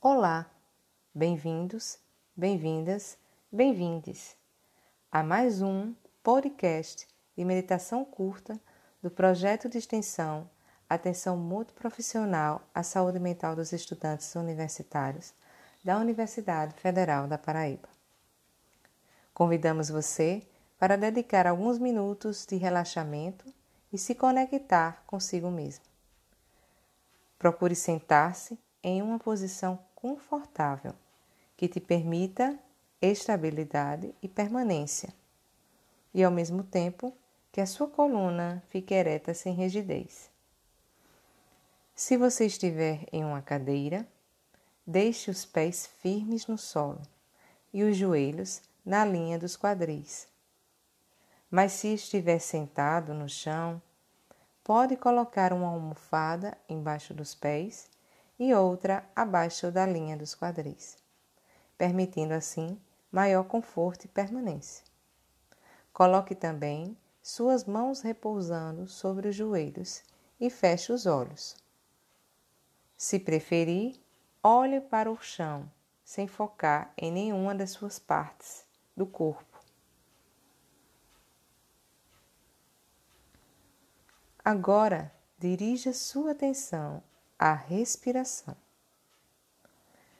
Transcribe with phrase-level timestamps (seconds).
[0.00, 0.48] Olá,
[1.12, 1.98] bem-vindos,
[2.36, 3.18] bem-vindas,
[3.50, 4.36] bem-vindes
[5.10, 8.60] a mais um podcast de meditação curta
[9.02, 10.48] do projeto de extensão
[10.88, 15.34] Atenção Multiprofissional à Saúde Mental dos Estudantes Universitários
[15.82, 17.88] da Universidade Federal da Paraíba.
[19.34, 20.46] Convidamos você
[20.78, 23.52] para dedicar alguns minutos de relaxamento
[23.92, 25.84] e se conectar consigo mesmo.
[27.36, 30.94] Procure sentar-se em uma posição confortável
[31.56, 32.56] que te permita
[33.02, 35.12] estabilidade e permanência,
[36.14, 37.12] e ao mesmo tempo
[37.50, 40.30] que a sua coluna fique ereta sem rigidez.
[41.96, 44.06] Se você estiver em uma cadeira,
[44.86, 47.02] deixe os pés firmes no solo
[47.74, 50.28] e os joelhos na linha dos quadris.
[51.50, 53.82] Mas se estiver sentado no chão,
[54.62, 57.97] pode colocar uma almofada embaixo dos pés
[58.38, 60.96] e outra abaixo da linha dos quadris,
[61.76, 64.84] permitindo assim maior conforto e permanência.
[65.92, 70.02] Coloque também suas mãos repousando sobre os joelhos
[70.40, 71.56] e feche os olhos.
[72.96, 74.00] Se preferir,
[74.42, 75.70] olhe para o chão,
[76.04, 78.64] sem focar em nenhuma das suas partes
[78.96, 79.58] do corpo.
[84.44, 87.02] Agora, dirija sua atenção
[87.38, 88.56] à respiração,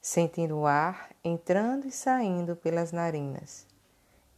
[0.00, 3.66] sentindo o ar entrando e saindo pelas narinas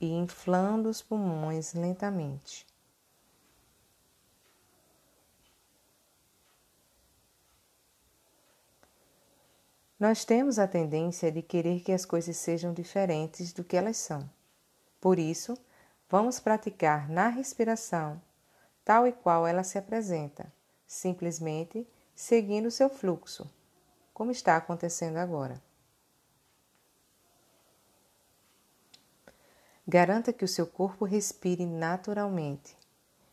[0.01, 2.67] e inflando os pulmões lentamente.
[10.01, 14.29] Nós temos a tendência de querer que as coisas sejam diferentes do que elas são.
[15.01, 15.57] Por isso,
[16.11, 18.21] vamos praticar na respiração
[18.85, 20.53] tal e qual ela se apresenta,
[20.87, 23.51] simplesmente seguindo seu fluxo,
[24.13, 25.61] como está acontecendo agora.
[29.87, 32.77] Garanta que o seu corpo respire naturalmente,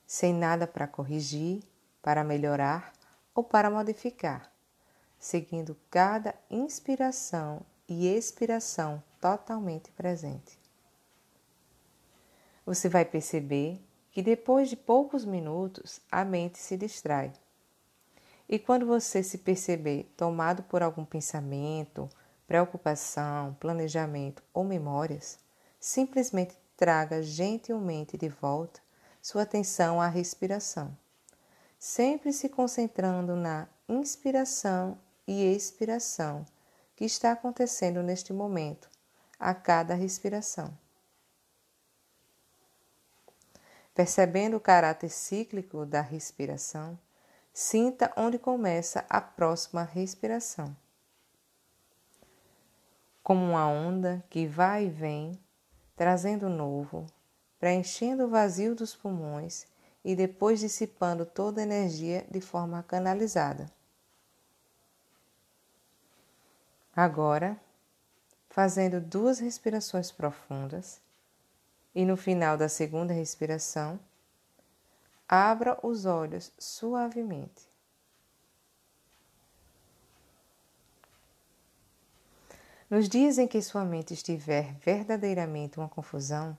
[0.06, 1.63] sem nada para corrigir,
[2.01, 2.91] para melhorar
[3.35, 4.51] ou para modificar,
[5.19, 10.57] seguindo cada inspiração e expiração totalmente presente.
[12.66, 13.81] Você vai perceber
[14.12, 17.31] que depois de poucos minutos a mente se distrai
[18.49, 22.09] e quando você se perceber tomado por algum pensamento,
[22.47, 25.37] preocupação, planejamento ou memórias,
[25.79, 28.81] simplesmente traga gentilmente de volta
[29.21, 30.97] sua atenção à respiração,
[31.77, 36.43] sempre se concentrando na inspiração e expiração
[36.95, 38.89] que está acontecendo neste momento,
[39.39, 40.75] a cada respiração.
[43.93, 46.97] Percebendo o caráter cíclico da respiração,
[47.61, 50.73] Sinta onde começa a próxima respiração.
[53.21, 55.37] Como uma onda que vai e vem,
[55.93, 57.05] trazendo novo,
[57.59, 59.67] preenchendo o vazio dos pulmões
[60.05, 63.69] e depois dissipando toda a energia de forma canalizada.
[66.95, 67.59] Agora,
[68.49, 71.01] fazendo duas respirações profundas,
[71.93, 73.99] e no final da segunda respiração,
[75.31, 77.69] Abra os olhos suavemente.
[82.90, 86.57] Nos dias em que sua mente estiver verdadeiramente uma confusão,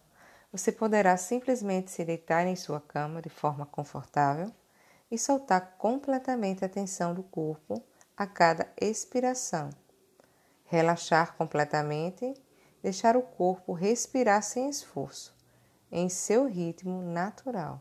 [0.52, 4.54] você poderá simplesmente se deitar em sua cama de forma confortável
[5.10, 7.82] e soltar completamente a tensão do corpo
[8.16, 9.70] a cada expiração.
[10.66, 12.32] Relaxar completamente,
[12.80, 15.34] deixar o corpo respirar sem esforço,
[15.90, 17.80] em seu ritmo natural.